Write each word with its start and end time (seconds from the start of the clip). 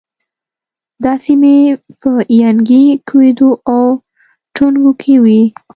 دا 1.03 1.13
سیمې 1.25 1.57
په 2.01 2.09
ینګی، 2.41 2.85
کویدو 3.07 3.49
او 3.73 3.83
ټونګو 4.55 4.91
کې 5.01 5.13
وې. 5.23 5.41